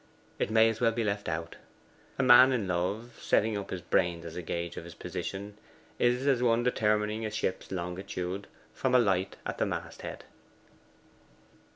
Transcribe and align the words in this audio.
It 0.39 0.49
may 0.49 0.67
as 0.67 0.81
well 0.81 0.91
be 0.91 1.03
left 1.03 1.29
out. 1.29 1.57
A 2.17 2.23
man 2.23 2.51
in 2.51 2.67
love 2.67 3.19
setting 3.21 3.55
up 3.55 3.69
his 3.69 3.81
brains 3.83 4.25
as 4.25 4.35
a 4.35 4.41
gauge 4.41 4.75
of 4.75 4.83
his 4.83 4.95
position 4.95 5.59
is 5.99 6.25
as 6.25 6.41
one 6.41 6.63
determining 6.63 7.23
a 7.23 7.29
ship's 7.29 7.71
longitude 7.71 8.47
from 8.73 8.95
a 8.95 8.99
light 8.99 9.35
at 9.45 9.59
the 9.59 9.67
mast 9.67 10.01
head. 10.01 10.23